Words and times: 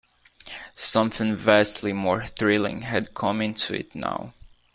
Something 0.73 1.35
vastly 1.35 1.93
more 1.93 2.25
thrilling 2.25 2.81
had 2.81 3.13
come 3.13 3.39
into 3.39 3.75
it 3.75 3.93
now. 3.93 4.33